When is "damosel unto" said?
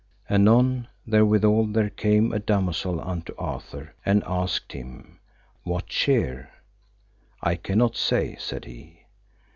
2.39-3.35